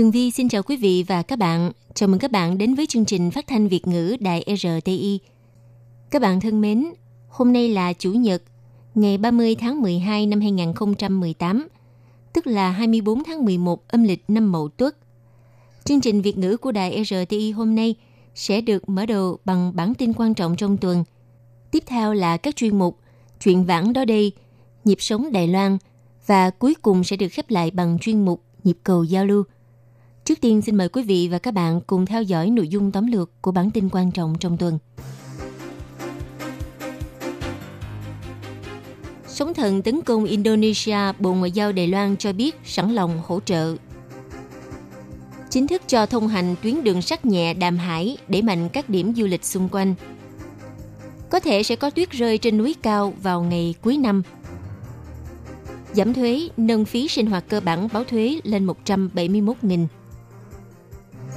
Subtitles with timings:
[0.00, 1.72] Tường Vi xin chào quý vị và các bạn.
[1.94, 5.20] Chào mừng các bạn đến với chương trình phát thanh Việt ngữ Đài RTI.
[6.10, 6.86] Các bạn thân mến,
[7.28, 8.42] hôm nay là Chủ nhật,
[8.94, 11.68] ngày 30 tháng 12 năm 2018,
[12.32, 14.96] tức là 24 tháng 11 âm lịch năm Mậu Tuất.
[15.84, 17.94] Chương trình Việt ngữ của Đài RTI hôm nay
[18.34, 21.04] sẽ được mở đầu bằng bản tin quan trọng trong tuần.
[21.70, 22.98] Tiếp theo là các chuyên mục
[23.40, 24.32] Chuyện vãng đó đây,
[24.84, 25.78] Nhịp sống Đài Loan
[26.26, 29.44] và cuối cùng sẽ được khép lại bằng chuyên mục Nhịp cầu giao lưu.
[30.30, 33.06] Trước tiên xin mời quý vị và các bạn cùng theo dõi nội dung tóm
[33.06, 34.78] lược của bản tin quan trọng trong tuần.
[39.28, 43.40] Sóng thần tấn công Indonesia, Bộ Ngoại giao Đài Loan cho biết sẵn lòng hỗ
[43.40, 43.76] trợ.
[45.50, 49.14] Chính thức cho thông hành tuyến đường sắt nhẹ Đàm Hải để mạnh các điểm
[49.14, 49.94] du lịch xung quanh.
[51.30, 54.22] Có thể sẽ có tuyết rơi trên núi cao vào ngày cuối năm.
[55.92, 59.86] Giảm thuế, nâng phí sinh hoạt cơ bản báo thuế lên 171.000.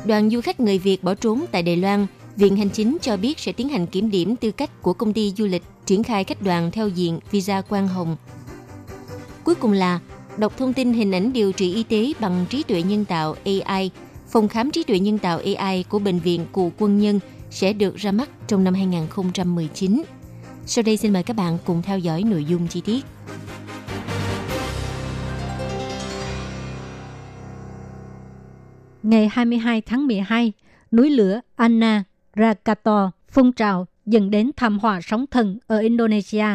[0.05, 3.39] Đoàn du khách người Việt bỏ trốn tại Đài Loan, Viện Hành Chính cho biết
[3.39, 6.41] sẽ tiến hành kiểm điểm tư cách của công ty du lịch triển khai khách
[6.41, 8.15] đoàn theo diện visa quang hồng.
[9.43, 9.99] Cuối cùng là
[10.37, 13.91] đọc thông tin hình ảnh điều trị y tế bằng trí tuệ nhân tạo AI.
[14.29, 17.95] Phòng khám trí tuệ nhân tạo AI của Bệnh viện Cụ Quân Nhân sẽ được
[17.95, 20.03] ra mắt trong năm 2019.
[20.65, 23.05] Sau đây xin mời các bạn cùng theo dõi nội dung chi tiết.
[29.03, 30.51] Ngày 22 tháng 12,
[30.91, 32.03] núi lửa Anna
[32.35, 36.45] Rakato phun trào dẫn đến thảm họa sóng thần ở Indonesia.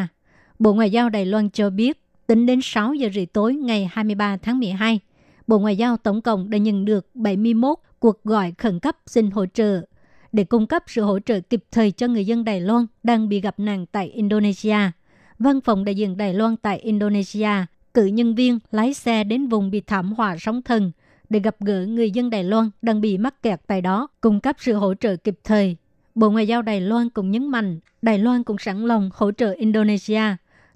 [0.59, 4.37] Bộ Ngoại giao Đài Loan cho biết, tính đến 6 giờ rưỡi tối ngày 23
[4.37, 4.99] tháng 12,
[5.47, 9.45] Bộ Ngoại giao tổng cộng đã nhận được 71 cuộc gọi khẩn cấp xin hỗ
[9.45, 9.81] trợ
[10.31, 13.41] để cung cấp sự hỗ trợ kịp thời cho người dân Đài Loan đang bị
[13.41, 14.77] gặp nạn tại Indonesia.
[15.39, 19.71] Văn phòng đại diện Đài Loan tại Indonesia cử nhân viên lái xe đến vùng
[19.71, 20.91] bị thảm họa sóng thần
[21.29, 24.55] để gặp gỡ người dân Đài Loan đang bị mắc kẹt tại đó, cung cấp
[24.59, 25.77] sự hỗ trợ kịp thời.
[26.15, 29.51] Bộ Ngoại giao Đài Loan cũng nhấn mạnh, Đài Loan cũng sẵn lòng hỗ trợ
[29.51, 30.21] Indonesia.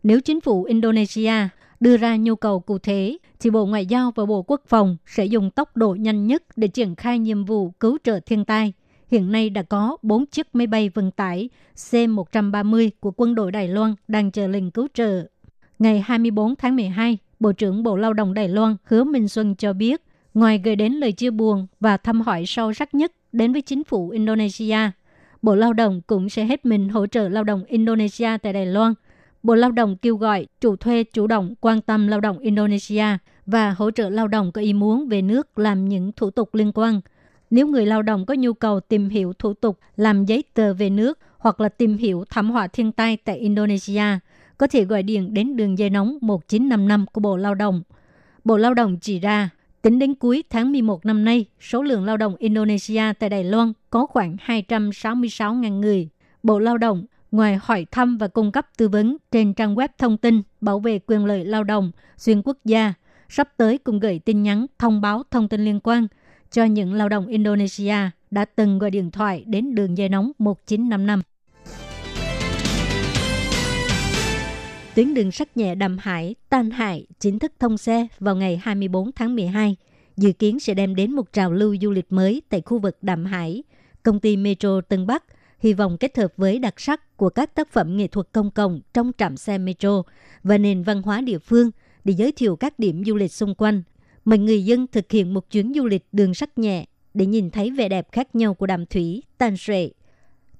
[0.03, 1.33] Nếu chính phủ Indonesia
[1.79, 5.25] đưa ra nhu cầu cụ thể, thì Bộ Ngoại giao và Bộ Quốc phòng sẽ
[5.25, 8.73] dùng tốc độ nhanh nhất để triển khai nhiệm vụ cứu trợ thiên tai.
[9.11, 13.67] Hiện nay đã có 4 chiếc máy bay vận tải C-130 của quân đội Đài
[13.67, 15.27] Loan đang chờ lệnh cứu trợ.
[15.79, 19.73] Ngày 24 tháng 12, Bộ trưởng Bộ Lao động Đài Loan Hứa Minh Xuân cho
[19.73, 20.02] biết,
[20.33, 23.83] ngoài gửi đến lời chia buồn và thăm hỏi sâu sắc nhất đến với chính
[23.83, 24.77] phủ Indonesia,
[25.43, 28.93] Bộ Lao động cũng sẽ hết mình hỗ trợ lao động Indonesia tại Đài Loan.
[29.43, 33.05] Bộ Lao động kêu gọi chủ thuê chủ động quan tâm lao động Indonesia
[33.45, 36.71] và hỗ trợ lao động có ý muốn về nước làm những thủ tục liên
[36.75, 37.01] quan.
[37.49, 40.89] Nếu người lao động có nhu cầu tìm hiểu thủ tục làm giấy tờ về
[40.89, 44.03] nước hoặc là tìm hiểu thảm họa thiên tai tại Indonesia,
[44.57, 47.81] có thể gọi điện đến đường dây nóng 1955 của Bộ Lao động.
[48.43, 49.49] Bộ Lao động chỉ ra,
[49.83, 53.73] tính đến cuối tháng 11 năm nay, số lượng lao động Indonesia tại Đài Loan
[53.89, 56.09] có khoảng 266.000 người.
[56.43, 60.17] Bộ Lao động ngoài hỏi thăm và cung cấp tư vấn trên trang web thông
[60.17, 62.93] tin bảo vệ quyền lợi lao động xuyên quốc gia,
[63.29, 66.07] sắp tới cùng gửi tin nhắn thông báo thông tin liên quan
[66.51, 67.95] cho những lao động Indonesia
[68.31, 71.21] đã từng gọi điện thoại đến đường dây nóng 1955.
[74.95, 79.11] Tuyến đường sắt nhẹ Đàm Hải, Tan Hải chính thức thông xe vào ngày 24
[79.11, 79.75] tháng 12,
[80.17, 83.25] dự kiến sẽ đem đến một trào lưu du lịch mới tại khu vực Đàm
[83.25, 83.63] Hải.
[84.03, 85.23] Công ty Metro Tân Bắc
[85.59, 88.81] hy vọng kết hợp với đặc sắc của các tác phẩm nghệ thuật công cộng
[88.93, 90.03] trong trạm xe Metro
[90.43, 91.71] và nền văn hóa địa phương
[92.03, 93.83] để giới thiệu các điểm du lịch xung quanh.
[94.25, 97.71] Mời người dân thực hiện một chuyến du lịch đường sắt nhẹ để nhìn thấy
[97.71, 99.89] vẻ đẹp khác nhau của đàm thủy, tan sệ.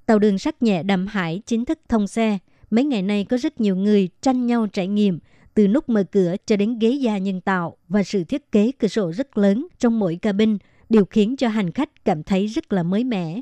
[0.06, 2.38] Tàu đường sắt nhẹ Đàm Hải chính thức thông xe.
[2.74, 5.18] Mấy ngày nay có rất nhiều người tranh nhau trải nghiệm,
[5.54, 8.88] từ nút mở cửa cho đến ghế da nhân tạo và sự thiết kế cửa
[8.88, 12.82] sổ rất lớn trong mỗi cabin đều khiến cho hành khách cảm thấy rất là
[12.82, 13.40] mới mẻ.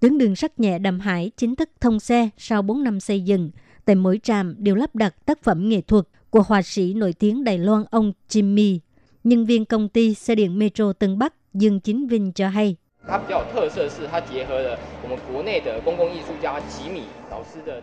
[0.00, 3.50] Tuyến đường sắt nhẹ Đàm Hải chính thức thông xe sau 4 năm xây dựng.
[3.84, 7.44] Tại mỗi trạm đều lắp đặt tác phẩm nghệ thuật của họa sĩ nổi tiếng
[7.44, 8.78] Đài Loan ông Jimmy.
[9.24, 12.76] Nhân viên công ty xe điện Metro Tân Bắc Dương Chính Vinh cho hay.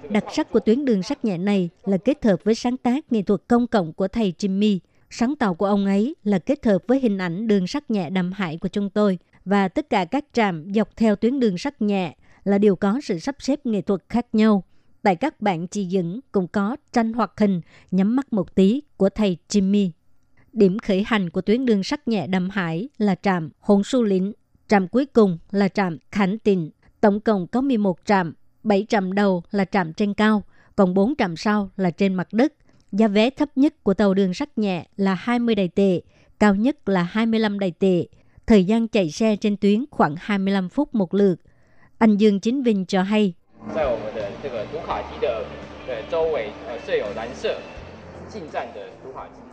[0.10, 3.22] Đặc sắc của tuyến đường sắt nhẹ này là kết hợp với sáng tác nghệ
[3.22, 4.80] thuật công cộng của thầy Jimmy.
[5.10, 8.32] Sáng tạo của ông ấy là kết hợp với hình ảnh đường sắt nhẹ đầm
[8.32, 12.16] hải của chúng tôi và tất cả các trạm dọc theo tuyến đường sắt nhẹ
[12.44, 14.64] là đều có sự sắp xếp nghệ thuật khác nhau.
[15.02, 17.62] Tại các bạn chỉ dẫn cũng có tranh hoạt hình,
[17.92, 19.90] nhắm mắt một tí của thầy Jimmy.
[20.54, 24.34] Điểm khởi hành của tuyến đường sắt nhẹ đầm hải là trạm Hồn Su Lĩnh
[24.68, 26.70] trạm cuối cùng là trạm Khánh Tịnh.
[27.02, 28.34] Tổng cộng có 11 trạm,
[28.64, 30.44] 7 trạm đầu là trạm trên cao,
[30.76, 32.54] còn 4 trạm sau là trên mặt đất.
[32.92, 36.02] Giá vé thấp nhất của tàu đường sắt nhẹ là 20 đài tệ,
[36.40, 38.08] cao nhất là 25 đài tệ.
[38.48, 41.36] Thời gian chạy xe trên tuyến khoảng 25 phút một lượt.
[41.98, 43.34] Anh Dương Chính Vinh cho hay.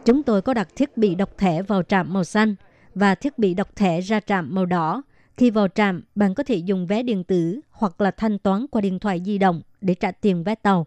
[0.05, 2.55] Chúng tôi có đặt thiết bị đọc thẻ vào trạm màu xanh
[2.95, 5.03] và thiết bị đọc thẻ ra trạm màu đỏ.
[5.37, 8.81] Khi vào trạm, bạn có thể dùng vé điện tử hoặc là thanh toán qua
[8.81, 10.87] điện thoại di động để trả tiền vé tàu.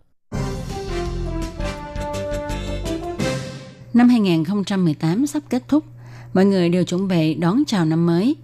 [3.93, 5.83] Năm 2018 sắp kết thúc,
[6.33, 8.35] mọi người đều chuẩn bị đón chào năm mới.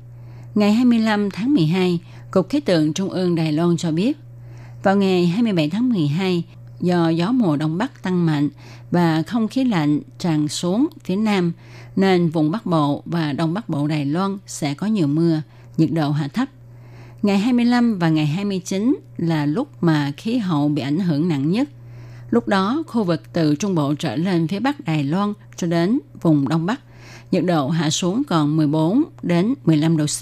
[0.56, 2.00] Ngày 25 tháng 12,
[2.31, 4.18] Cục Khí tượng Trung ương Đài Loan cho biết,
[4.84, 6.44] vào ngày 27 tháng 12,
[6.81, 8.50] do gió mùa đông bắc tăng mạnh
[8.92, 11.51] và không khí lạnh tràn xuống phía nam,
[11.95, 15.42] nên vùng Bắc Bộ và Đông Bắc Bộ Đài Loan sẽ có nhiều mưa,
[15.78, 16.50] nhiệt độ hạ thấp.
[17.22, 21.69] Ngày 25 và ngày 29 là lúc mà khí hậu bị ảnh hưởng nặng nhất.
[22.30, 26.00] Lúc đó, khu vực từ Trung Bộ trở lên phía Bắc Đài Loan cho đến
[26.22, 26.80] vùng Đông Bắc,
[27.31, 30.22] nhiệt độ hạ xuống còn 14 đến 15 độ C.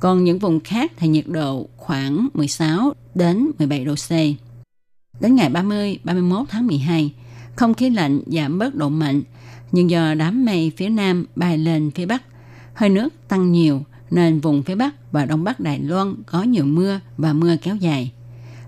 [0.00, 4.10] Còn những vùng khác thì nhiệt độ khoảng 16 đến 17 độ C.
[5.22, 7.12] Đến ngày 30, 31 tháng 12,
[7.56, 9.22] không khí lạnh giảm bớt độ mạnh,
[9.72, 12.22] nhưng do đám mây phía nam bay lên phía bắc,
[12.74, 16.64] hơi nước tăng nhiều nên vùng phía bắc và đông bắc Đài Loan có nhiều
[16.64, 18.12] mưa và mưa kéo dài.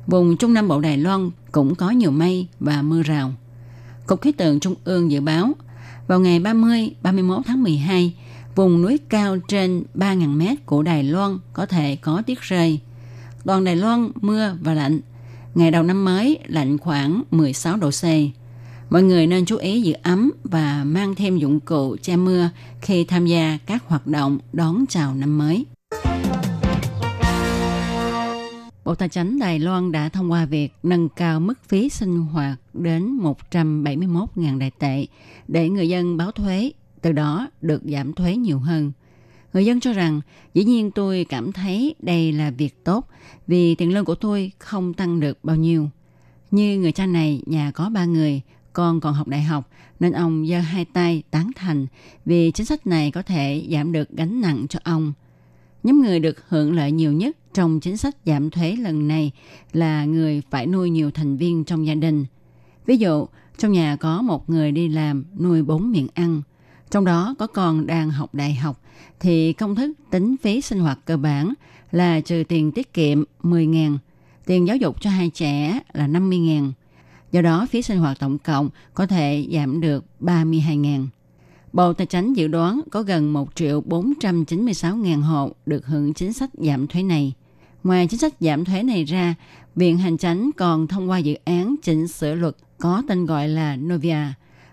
[0.06, 3.32] Vùng Trung Nam Bộ Đài Loan cũng có nhiều mây và mưa rào.
[4.06, 5.52] Cục khí tượng Trung ương dự báo,
[6.06, 8.14] vào ngày 30, 31 tháng 12,
[8.54, 12.80] vùng núi cao trên 3.000 mét của Đài Loan có thể có tiết rơi.
[13.44, 15.00] Toàn Đài Loan mưa và lạnh.
[15.54, 18.04] Ngày đầu năm mới lạnh khoảng 16 độ C.
[18.90, 23.04] Mọi người nên chú ý giữ ấm và mang thêm dụng cụ che mưa khi
[23.04, 25.66] tham gia các hoạt động đón chào năm mới.
[28.84, 32.58] Bộ Tài chính Đài Loan đã thông qua việc nâng cao mức phí sinh hoạt
[32.72, 33.18] đến
[33.50, 35.06] 171.000 đại tệ
[35.48, 36.72] để người dân báo thuế,
[37.02, 38.92] từ đó được giảm thuế nhiều hơn.
[39.54, 40.20] Người dân cho rằng,
[40.54, 43.08] dĩ nhiên tôi cảm thấy đây là việc tốt
[43.46, 45.88] vì tiền lương của tôi không tăng được bao nhiêu.
[46.50, 48.40] Như người cha này, nhà có ba người,
[48.72, 49.70] con còn học đại học,
[50.00, 51.86] nên ông giơ hai tay tán thành
[52.24, 55.12] vì chính sách này có thể giảm được gánh nặng cho ông.
[55.82, 59.32] Nhóm người được hưởng lợi nhiều nhất trong chính sách giảm thuế lần này
[59.72, 62.24] là người phải nuôi nhiều thành viên trong gia đình.
[62.86, 63.26] Ví dụ,
[63.58, 66.42] trong nhà có một người đi làm nuôi bốn miệng ăn,
[66.90, 68.80] trong đó có còn đang học đại học,
[69.20, 71.54] thì công thức tính phí sinh hoạt cơ bản
[71.92, 73.98] là trừ tiền tiết kiệm 10.000,
[74.46, 76.72] tiền giáo dục cho hai trẻ là 50.000.
[77.32, 81.06] Do đó, phí sinh hoạt tổng cộng có thể giảm được 32.000.
[81.72, 86.32] Bộ Tài chính dự đoán có gần 1 triệu 496 ngàn hộ được hưởng chính
[86.32, 87.32] sách giảm thuế này.
[87.84, 89.34] Ngoài chính sách giảm thuế này ra,
[89.74, 93.76] Viện Hành Chánh còn thông qua dự án chỉnh sửa luật có tên gọi là
[93.76, 94.24] Novia,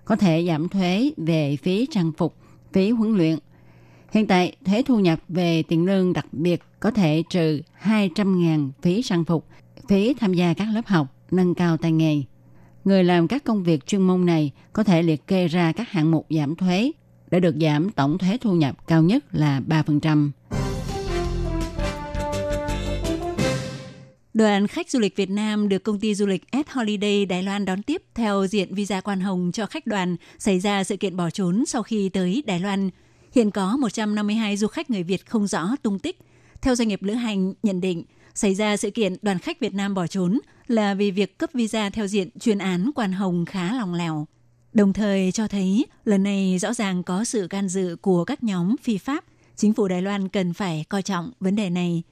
[0.05, 2.35] có thể giảm thuế về phí trang phục,
[2.73, 3.37] phí huấn luyện.
[4.11, 9.01] Hiện tại, thuế thu nhập về tiền lương đặc biệt có thể trừ 200.000 phí
[9.03, 9.47] trang phục,
[9.87, 12.21] phí tham gia các lớp học, nâng cao tay nghề.
[12.85, 16.11] Người làm các công việc chuyên môn này có thể liệt kê ra các hạng
[16.11, 16.91] mục giảm thuế
[17.31, 20.31] để được giảm tổng thuế thu nhập cao nhất là 3%.
[24.33, 27.65] Đoàn khách du lịch Việt Nam được công ty du lịch S Holiday Đài Loan
[27.65, 31.29] đón tiếp theo diện visa quan hồng cho khách đoàn xảy ra sự kiện bỏ
[31.29, 32.89] trốn sau khi tới Đài Loan.
[33.35, 36.19] Hiện có 152 du khách người Việt không rõ tung tích.
[36.61, 39.93] Theo doanh nghiệp lữ hành nhận định, xảy ra sự kiện đoàn khách Việt Nam
[39.93, 43.93] bỏ trốn là vì việc cấp visa theo diện chuyên án quan hồng khá lòng
[43.93, 44.27] lèo.
[44.73, 48.75] Đồng thời cho thấy lần này rõ ràng có sự can dự của các nhóm
[48.81, 49.23] phi pháp.
[49.55, 52.03] Chính phủ Đài Loan cần phải coi trọng vấn đề này.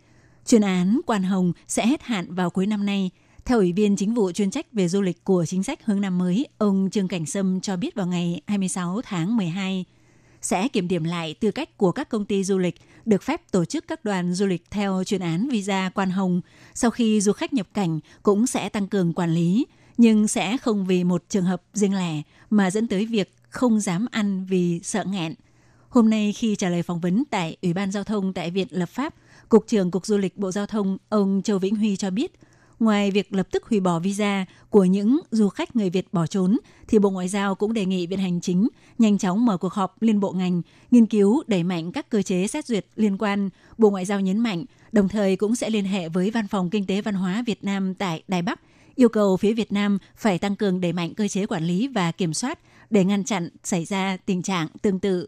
[0.50, 3.10] Chuyên án Quan Hồng sẽ hết hạn vào cuối năm nay.
[3.46, 6.18] Theo Ủy viên Chính vụ chuyên trách về du lịch của chính sách hướng năm
[6.18, 9.86] mới, ông Trương Cảnh Sâm cho biết vào ngày 26 tháng 12
[10.42, 12.76] sẽ kiểm điểm lại tư cách của các công ty du lịch
[13.06, 16.42] được phép tổ chức các đoàn du lịch theo chuyên án visa quan hồng.
[16.74, 19.66] Sau khi du khách nhập cảnh cũng sẽ tăng cường quản lý,
[19.98, 24.06] nhưng sẽ không vì một trường hợp riêng lẻ mà dẫn tới việc không dám
[24.12, 25.34] ăn vì sợ nghẹn.
[25.90, 28.90] Hôm nay khi trả lời phỏng vấn tại Ủy ban Giao thông tại Viện Lập
[28.90, 29.16] pháp,
[29.50, 32.32] Cục trưởng Cục Du lịch Bộ Giao thông ông Châu Vĩnh Huy cho biết,
[32.80, 36.58] ngoài việc lập tức hủy bỏ visa của những du khách người Việt bỏ trốn,
[36.88, 40.02] thì Bộ Ngoại giao cũng đề nghị Viện Hành Chính nhanh chóng mở cuộc họp
[40.02, 43.50] liên bộ ngành, nghiên cứu đẩy mạnh các cơ chế xét duyệt liên quan.
[43.78, 46.86] Bộ Ngoại giao nhấn mạnh, đồng thời cũng sẽ liên hệ với Văn phòng Kinh
[46.86, 48.60] tế Văn hóa Việt Nam tại Đài Bắc,
[48.96, 52.12] yêu cầu phía Việt Nam phải tăng cường đẩy mạnh cơ chế quản lý và
[52.12, 55.28] kiểm soát để ngăn chặn xảy ra tình trạng tương tự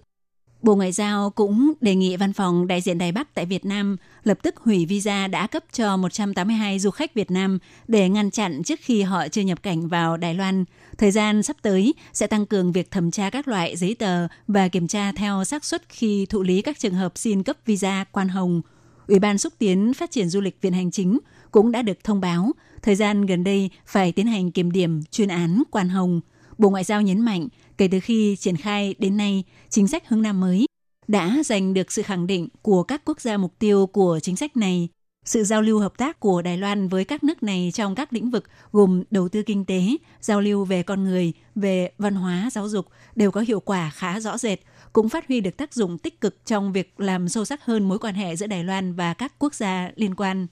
[0.62, 3.98] Bộ Ngoại giao cũng đề nghị văn phòng đại diện Đài Bắc tại Việt Nam
[4.24, 8.64] lập tức hủy visa đã cấp cho 182 du khách Việt Nam để ngăn chặn
[8.64, 10.66] trước khi họ chưa nhập cảnh vào Đài Loan.
[10.98, 14.68] Thời gian sắp tới sẽ tăng cường việc thẩm tra các loại giấy tờ và
[14.68, 18.30] kiểm tra theo xác suất khi thụ lý các trường hợp xin cấp visa quan
[18.30, 18.62] hồng.
[19.08, 21.20] Ủy ban xúc tiến phát triển du lịch Viện Hành Chính
[21.52, 22.52] cũng đã được thông báo,
[22.82, 26.22] thời gian gần đây phải tiến hành kiểm điểm chuyên án quan hồng.
[26.62, 30.22] Bộ Ngoại giao nhấn mạnh Kể từ khi triển khai đến nay, chính sách hướng
[30.22, 30.66] Nam mới
[31.08, 34.58] đã giành được sự khẳng định của các quốc gia mục tiêu của chính sách
[34.58, 34.88] này.
[35.26, 38.30] Sự giao lưu hợp tác của Đài Loan với các nước này trong các lĩnh
[38.30, 39.82] vực gồm đầu tư kinh tế,
[40.22, 44.20] giao lưu về con người, về văn hóa, giáo dục đều có hiệu quả khá
[44.20, 44.60] rõ rệt,
[44.94, 48.00] cũng phát huy được tác dụng tích cực trong việc làm sâu sắc hơn mối
[48.00, 50.48] quan hệ giữa Đài Loan và các quốc gia liên quan.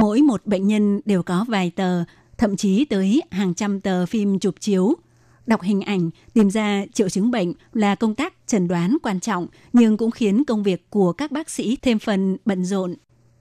[0.00, 2.04] Mỗi một bệnh nhân đều có vài tờ,
[2.38, 4.94] thậm chí tới hàng trăm tờ phim chụp chiếu.
[5.46, 9.46] Đọc hình ảnh, tìm ra triệu chứng bệnh là công tác chẩn đoán quan trọng,
[9.72, 12.94] nhưng cũng khiến công việc của các bác sĩ thêm phần bận rộn.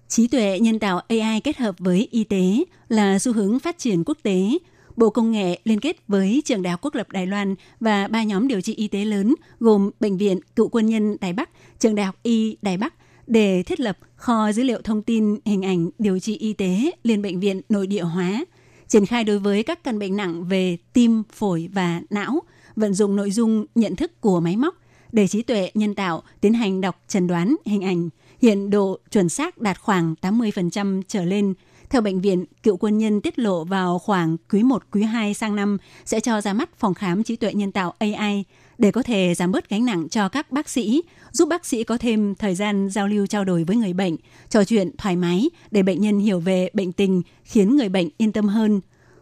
[0.08, 4.04] Trí tuệ nhân tạo AI kết hợp với y tế là xu hướng phát triển
[4.06, 4.58] quốc tế.
[4.96, 8.24] Bộ Công nghệ liên kết với Trường Đại học Quốc lập Đài Loan và ba
[8.24, 11.50] nhóm điều trị y tế lớn gồm Bệnh viện Cựu quân nhân Đài Bắc,
[11.80, 12.94] Trường Đại học Y Đài Bắc
[13.30, 17.22] để thiết lập kho dữ liệu thông tin hình ảnh điều trị y tế liên
[17.22, 18.46] bệnh viện nội địa hóa,
[18.88, 22.42] triển khai đối với các căn bệnh nặng về tim, phổi và não,
[22.76, 24.76] vận dụng nội dung nhận thức của máy móc
[25.12, 28.10] để trí tuệ nhân tạo tiến hành đọc trần đoán hình ảnh.
[28.42, 31.54] Hiện độ chuẩn xác đạt khoảng 80% trở lên.
[31.90, 35.56] Theo bệnh viện, cựu quân nhân tiết lộ vào khoảng quý 1, quý 2 sang
[35.56, 38.44] năm sẽ cho ra mắt phòng khám trí tuệ nhân tạo AI
[38.80, 41.98] để có thể giảm bớt gánh nặng cho các bác sĩ, giúp bác sĩ có
[41.98, 44.16] thêm thời gian giao lưu trao đổi với người bệnh,
[44.50, 48.32] trò chuyện thoải mái để bệnh nhân hiểu về bệnh tình, khiến người bệnh yên
[48.32, 48.82] tâm hơn.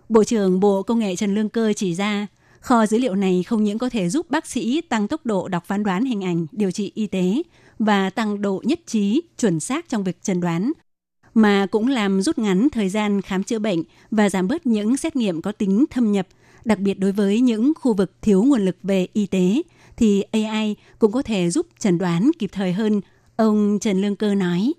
[0.10, 2.28] Bộ trưởng Bộ Công nghệ Trần Lương Cơ chỉ ra,
[2.60, 5.66] kho dữ liệu này không những có thể giúp bác sĩ tăng tốc độ đọc
[5.66, 7.42] phán đoán hình ảnh điều trị y tế
[7.80, 10.72] và tăng độ nhất trí, chuẩn xác trong việc chẩn đoán,
[11.34, 15.16] mà cũng làm rút ngắn thời gian khám chữa bệnh và giảm bớt những xét
[15.16, 16.28] nghiệm có tính thâm nhập
[16.67, 19.63] đặc biệt đối với những khu vực thiếu nguồn lực về y tế,
[19.97, 23.01] thì AI cũng có thể giúp chẩn đoán kịp thời hơn,
[23.37, 24.73] ông Trần Lương Cơ nói.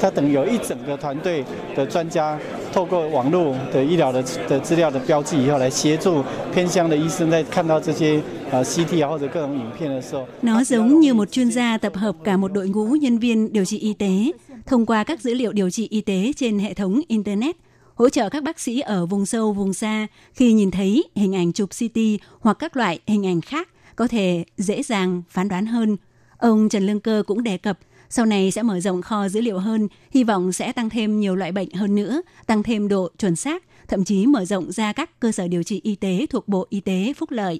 [0.00, 1.42] 它等于有一整个团队
[1.74, 2.38] 的专家，
[2.70, 8.20] 透过网络的医疗的的资料的标记以后，来协助偏乡的医生在看到这些
[8.50, 10.26] 呃 CT 啊或者各种影片的时候。
[10.42, 13.78] Nó giống như một chuyên gia tập hợp cả một đội ngũ nhân viên điều trị
[13.78, 14.32] y tế
[14.66, 17.56] thông qua các dữ liệu điều trị y tế trên hệ thống internet
[17.95, 21.53] hỗ trợ các bác sĩ ở vùng sâu, vùng xa khi nhìn thấy hình ảnh
[21.53, 21.99] chụp CT
[22.39, 25.97] hoặc các loại hình ảnh khác có thể dễ dàng phán đoán hơn.
[26.37, 29.59] Ông Trần Lương Cơ cũng đề cập sau này sẽ mở rộng kho dữ liệu
[29.59, 33.35] hơn, hy vọng sẽ tăng thêm nhiều loại bệnh hơn nữa, tăng thêm độ chuẩn
[33.35, 36.67] xác, thậm chí mở rộng ra các cơ sở điều trị y tế thuộc Bộ
[36.69, 37.59] Y tế Phúc Lợi.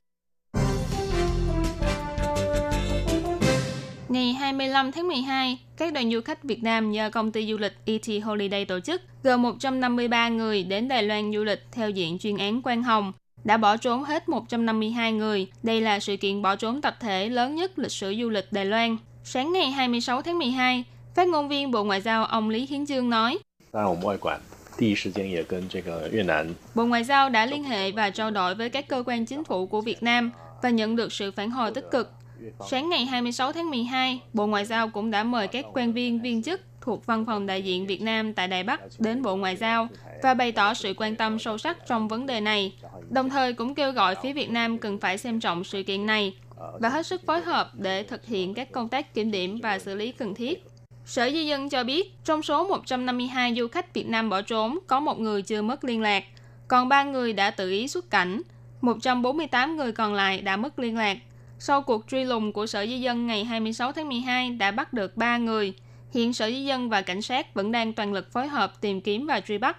[4.15, 7.73] Ngày 25 tháng 12, các đoàn du khách Việt Nam do công ty du lịch
[7.85, 12.37] ET Holiday tổ chức gồm 153 người đến Đài Loan du lịch theo diện chuyên
[12.37, 15.47] án Quang Hồng đã bỏ trốn hết 152 người.
[15.63, 18.65] Đây là sự kiện bỏ trốn tập thể lớn nhất lịch sử du lịch Đài
[18.65, 18.97] Loan.
[19.23, 20.83] Sáng ngày 26 tháng 12,
[21.15, 23.37] phát ngôn viên Bộ Ngoại giao ông Lý Hiến Dương nói,
[26.75, 29.67] Bộ Ngoại giao đã liên hệ và trao đổi với các cơ quan chính phủ
[29.67, 30.31] của Việt Nam
[30.61, 32.11] và nhận được sự phản hồi tích cực
[32.69, 36.43] Sáng ngày 26 tháng 12, Bộ Ngoại giao cũng đã mời các quan viên viên
[36.43, 39.87] chức thuộc Văn phòng đại diện Việt Nam tại Đài Bắc đến Bộ Ngoại giao
[40.23, 42.73] và bày tỏ sự quan tâm sâu sắc trong vấn đề này,
[43.09, 46.35] đồng thời cũng kêu gọi phía Việt Nam cần phải xem trọng sự kiện này
[46.79, 49.95] và hết sức phối hợp để thực hiện các công tác kiểm điểm và xử
[49.95, 50.63] lý cần thiết.
[51.05, 54.99] Sở Di dân cho biết, trong số 152 du khách Việt Nam bỏ trốn, có
[54.99, 56.23] một người chưa mất liên lạc,
[56.67, 58.41] còn ba người đã tự ý xuất cảnh,
[58.81, 61.17] 148 người còn lại đã mất liên lạc.
[61.59, 65.17] Sau cuộc truy lùng của Sở Di dân ngày 26 tháng 12 đã bắt được
[65.17, 65.73] 3 người.
[66.13, 69.25] Hiện Sở Di dân và cảnh sát vẫn đang toàn lực phối hợp tìm kiếm
[69.27, 69.77] và truy bắt.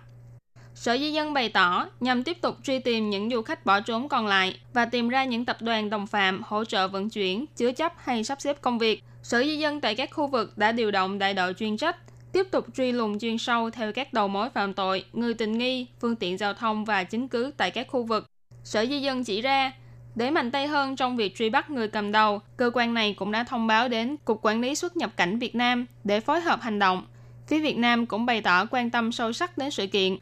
[0.75, 4.09] Sở Di dân bày tỏ nhằm tiếp tục truy tìm những du khách bỏ trốn
[4.09, 7.73] còn lại và tìm ra những tập đoàn đồng phạm hỗ trợ vận chuyển, chứa
[7.73, 9.03] chấp hay sắp xếp công việc.
[9.23, 11.97] Sở Di dân tại các khu vực đã điều động đại đội chuyên trách,
[12.33, 15.87] tiếp tục truy lùng chuyên sâu theo các đầu mối phạm tội, người tình nghi,
[16.01, 18.27] phương tiện giao thông và chứng cứ tại các khu vực.
[18.65, 19.73] Sở Di dân chỉ ra,
[20.17, 23.33] để mạnh tay hơn trong việc truy bắt người cầm đầu, cơ quan này cũng
[23.33, 26.61] đã thông báo đến Cục Quản lý xuất nhập cảnh Việt Nam để phối hợp
[26.63, 27.07] hành động.
[27.47, 30.17] Phía Việt Nam cũng bày tỏ quan tâm sâu sắc đến sự kiện